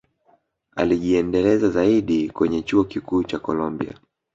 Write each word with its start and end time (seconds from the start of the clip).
alijiendeleza 0.75 1.69
zaidi 1.69 2.29
kwenye 2.29 2.61
chuo 2.61 2.83
Kikuu 2.83 3.23
cha 3.23 3.39
colombia 3.39 3.97